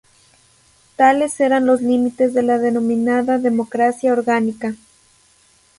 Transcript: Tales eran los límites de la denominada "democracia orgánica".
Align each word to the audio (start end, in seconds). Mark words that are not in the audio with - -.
Tales 0.95 1.39
eran 1.39 1.67
los 1.67 1.79
límites 1.83 2.33
de 2.33 2.41
la 2.41 2.57
denominada 2.57 3.37
"democracia 3.37 4.11
orgánica". 4.13 4.73